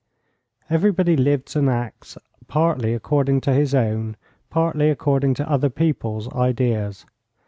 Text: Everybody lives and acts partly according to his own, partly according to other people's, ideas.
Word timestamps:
Everybody 0.67 1.15
lives 1.15 1.55
and 1.55 1.69
acts 1.69 2.17
partly 2.47 2.95
according 2.95 3.39
to 3.41 3.53
his 3.53 3.75
own, 3.75 4.17
partly 4.49 4.89
according 4.89 5.35
to 5.35 5.47
other 5.47 5.69
people's, 5.69 6.27
ideas. 6.33 7.05